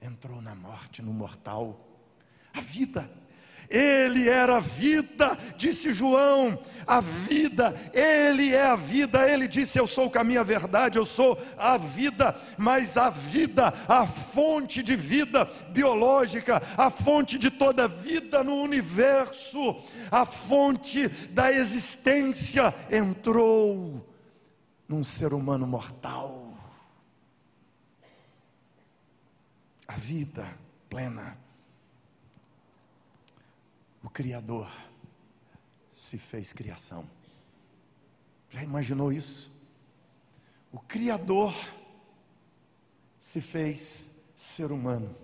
[0.00, 1.78] entrou na morte, no mortal.
[2.52, 3.10] A vida
[3.70, 9.30] ele era a vida, disse João, a vida, Ele é a vida.
[9.30, 13.72] Ele disse: Eu sou o caminho, a verdade, eu sou a vida, mas a vida,
[13.86, 19.76] a fonte de vida biológica, a fonte de toda vida no universo,
[20.10, 24.04] a fonte da existência, entrou
[24.88, 26.52] num ser humano mortal.
[29.86, 30.48] A vida
[30.88, 31.38] plena
[34.10, 34.68] o Criador
[35.94, 37.08] se fez criação.
[38.50, 39.52] Já imaginou isso?
[40.72, 41.54] O Criador
[43.20, 45.14] se fez ser humano,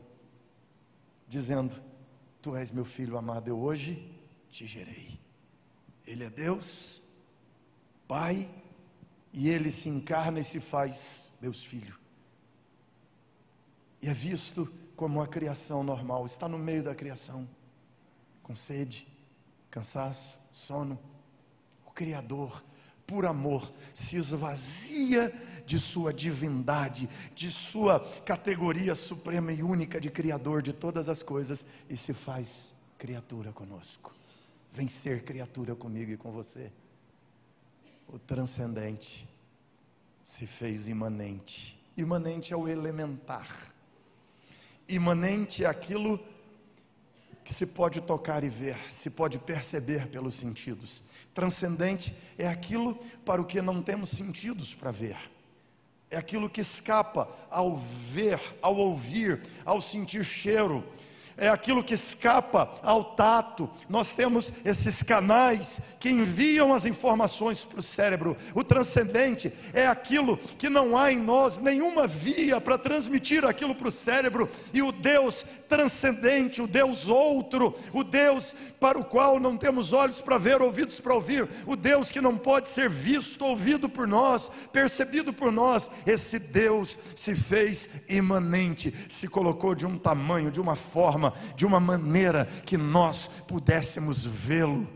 [1.26, 1.82] dizendo:
[2.40, 4.08] Tu és meu filho amado, eu hoje
[4.50, 5.18] te gerei.
[6.06, 7.02] Ele é Deus,
[8.06, 8.48] Pai,
[9.32, 11.98] e ele se encarna e se faz Deus Filho.
[14.00, 17.48] E é visto como a criação normal, está no meio da criação
[18.46, 19.08] com sede,
[19.72, 20.96] cansaço, sono.
[21.84, 22.62] O Criador,
[23.04, 25.32] por amor, se esvazia
[25.66, 31.66] de sua divindade, de sua categoria suprema e única de Criador de todas as coisas
[31.90, 34.14] e se faz criatura conosco.
[34.72, 36.70] Vem ser criatura comigo e com você.
[38.06, 39.28] O transcendente
[40.22, 41.76] se fez imanente.
[41.96, 43.74] Imanente é o elementar.
[44.88, 46.35] Imanente é aquilo que
[47.52, 51.02] se pode tocar e ver, se pode perceber pelos sentidos.
[51.32, 52.94] Transcendente é aquilo
[53.24, 55.16] para o que não temos sentidos para ver.
[56.10, 60.84] É aquilo que escapa ao ver, ao ouvir, ao sentir cheiro,
[61.36, 63.68] é aquilo que escapa ao tato.
[63.88, 68.36] Nós temos esses canais que enviam as informações para o cérebro.
[68.54, 73.88] O transcendente é aquilo que não há em nós nenhuma via para transmitir aquilo para
[73.88, 74.48] o cérebro.
[74.72, 80.20] E o Deus transcendente, o Deus outro, o Deus para o qual não temos olhos
[80.20, 84.50] para ver, ouvidos para ouvir, o Deus que não pode ser visto, ouvido por nós,
[84.72, 90.76] percebido por nós, esse Deus se fez imanente, se colocou de um tamanho, de uma
[90.76, 94.88] forma forma, de uma maneira que nós pudéssemos vê-lo,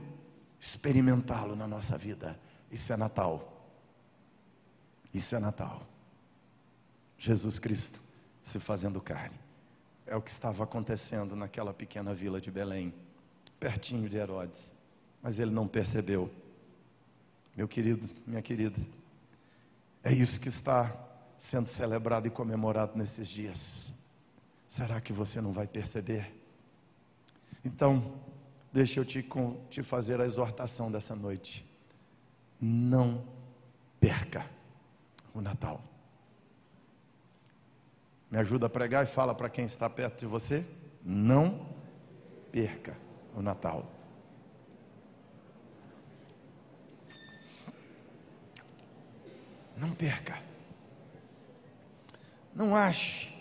[0.59, 2.39] experimentá-lo na nossa vida.
[2.71, 3.69] Isso é Natal.
[5.13, 5.87] Isso é Natal.
[7.19, 8.01] Jesus Cristo
[8.43, 9.39] se fazendo carne.
[10.07, 12.95] É o que estava acontecendo naquela pequena vila de Belém,
[13.59, 14.73] pertinho de Herodes.
[15.23, 16.31] Mas ele não percebeu.
[17.57, 18.81] Meu querido, minha querida,
[20.03, 20.97] é isso que está
[21.37, 23.93] sendo celebrado e comemorado nesses dias.
[24.71, 26.33] Será que você não vai perceber?
[27.65, 28.15] Então,
[28.73, 29.29] deixa eu te,
[29.69, 31.69] te fazer a exortação dessa noite.
[32.61, 33.27] Não
[33.99, 34.49] perca
[35.35, 35.83] o Natal.
[38.31, 40.65] Me ajuda a pregar e fala para quem está perto de você.
[41.05, 41.67] Não
[42.53, 42.97] perca
[43.35, 43.91] o Natal.
[49.77, 50.41] Não perca.
[52.55, 53.40] Não ache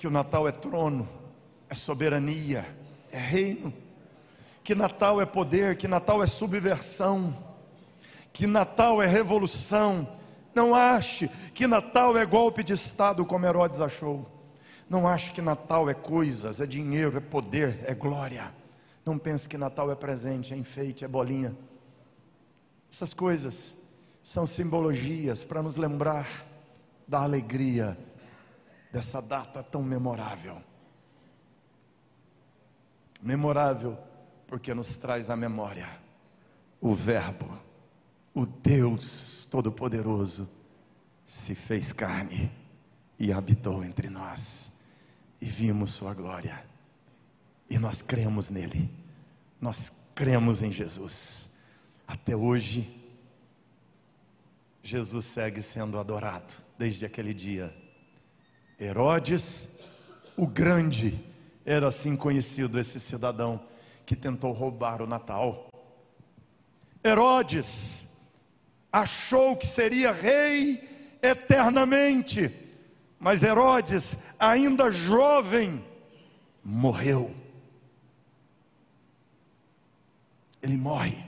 [0.00, 1.06] que o Natal é trono,
[1.68, 2.64] é soberania,
[3.12, 3.70] é reino,
[4.64, 7.36] que Natal é poder, que Natal é subversão,
[8.32, 10.08] que Natal é revolução.
[10.54, 14.26] Não ache que Natal é golpe de Estado, como Herodes achou.
[14.88, 18.54] Não ache que Natal é coisas, é dinheiro, é poder, é glória.
[19.04, 21.54] Não pense que Natal é presente, é enfeite, é bolinha.
[22.90, 23.76] Essas coisas
[24.22, 26.26] são simbologias para nos lembrar
[27.06, 27.98] da alegria
[28.92, 30.60] dessa data tão memorável.
[33.22, 33.98] Memorável
[34.46, 35.88] porque nos traz à memória
[36.80, 37.58] o Verbo,
[38.34, 40.48] o Deus Todo-Poderoso,
[41.24, 42.50] se fez carne
[43.18, 44.72] e habitou entre nós,
[45.40, 46.64] e vimos Sua glória,
[47.68, 48.90] e nós cremos nele,
[49.60, 51.50] nós cremos em Jesus.
[52.08, 52.96] Até hoje,
[54.82, 57.72] Jesus segue sendo adorado, desde aquele dia
[58.80, 59.68] Herodes,
[60.36, 61.22] o Grande,
[61.66, 63.60] era assim conhecido esse cidadão
[64.06, 65.68] que tentou roubar o Natal.
[67.04, 68.08] Herodes
[68.90, 70.88] achou que seria rei
[71.22, 72.54] eternamente,
[73.18, 75.84] mas Herodes, ainda jovem,
[76.64, 77.34] morreu.
[80.62, 81.22] Ele morre.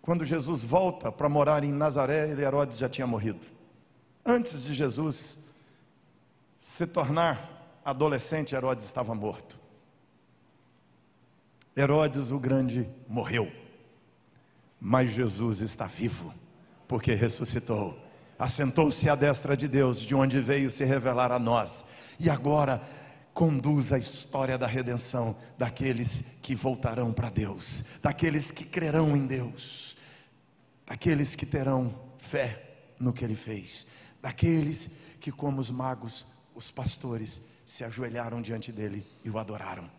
[0.00, 3.46] Quando Jesus volta para morar em Nazaré, Herodes já tinha morrido.
[4.24, 5.38] Antes de Jesus
[6.60, 9.58] se tornar adolescente, Herodes estava morto.
[11.74, 13.50] Herodes o Grande morreu,
[14.78, 16.34] mas Jesus está vivo,
[16.86, 17.98] porque ressuscitou,
[18.38, 21.86] assentou-se à destra de Deus, de onde veio se revelar a nós,
[22.18, 22.82] e agora
[23.32, 29.96] conduz a história da redenção daqueles que voltarão para Deus, daqueles que crerão em Deus,
[30.86, 33.86] daqueles que terão fé no que Ele fez,
[34.20, 36.26] daqueles que, como os magos,
[36.60, 39.90] os pastores se ajoelharam diante dele e o adoraram.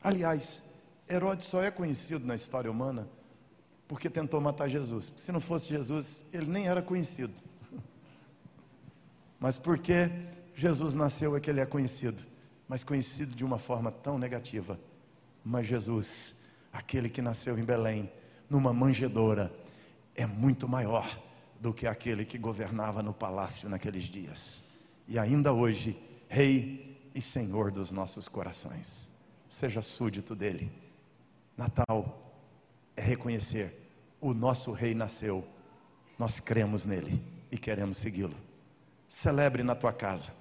[0.00, 0.62] Aliás,
[1.10, 3.08] Herodes só é conhecido na história humana
[3.88, 5.12] porque tentou matar Jesus.
[5.16, 7.34] Se não fosse Jesus, ele nem era conhecido.
[9.40, 10.08] Mas porque
[10.54, 12.22] Jesus nasceu é que ele é conhecido,
[12.68, 14.78] mas conhecido de uma forma tão negativa.
[15.44, 16.36] Mas Jesus,
[16.72, 18.08] aquele que nasceu em Belém,
[18.48, 19.52] numa manjedoura,
[20.14, 21.20] é muito maior
[21.60, 24.65] do que aquele que governava no palácio naqueles dias
[25.06, 25.96] e ainda hoje,
[26.28, 29.10] Rei e Senhor dos nossos corações.
[29.48, 30.70] Seja súdito dele.
[31.56, 32.34] Natal
[32.96, 33.90] é reconhecer:
[34.20, 35.46] o nosso Rei nasceu,
[36.18, 38.36] nós cremos nele e queremos segui-lo.
[39.06, 40.32] Celebre na tua casa,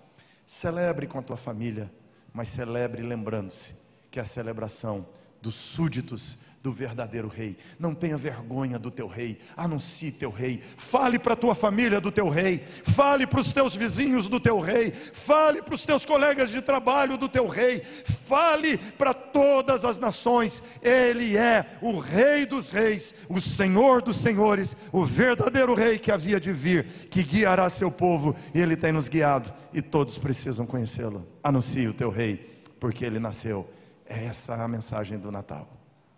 [0.46, 1.92] celebre com a tua família,
[2.34, 3.76] mas celebre lembrando-se
[4.10, 5.06] que a celebração
[5.46, 7.56] dos súditos do verdadeiro rei.
[7.78, 10.60] Não tenha vergonha do teu rei, anuncie teu rei.
[10.76, 14.60] Fale para a tua família do teu rei, fale para os teus vizinhos do teu
[14.60, 17.82] rei, fale para os teus colegas de trabalho do teu rei,
[18.26, 20.64] fale para todas as nações.
[20.82, 26.40] Ele é o rei dos reis, o senhor dos senhores, o verdadeiro rei que havia
[26.40, 31.28] de vir, que guiará seu povo, e ele tem nos guiado e todos precisam conhecê-lo.
[31.44, 33.70] Anuncie o teu rei, porque ele nasceu
[34.06, 35.68] É essa a mensagem do Natal.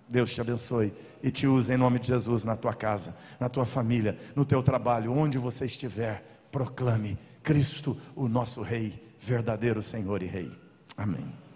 [0.08, 3.66] Deus te abençoe e te use em nome de Jesus na tua casa, na tua
[3.66, 6.24] família, no teu trabalho, onde você estiver.
[6.52, 10.52] Proclame Cristo, o nosso Rei, verdadeiro Senhor e Rei.
[10.96, 11.47] Amém.